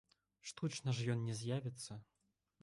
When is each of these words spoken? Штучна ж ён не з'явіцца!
Штучна 0.51 0.95
ж 1.01 1.05
ён 1.15 1.21
не 1.27 1.37
з'явіцца! 1.43 2.01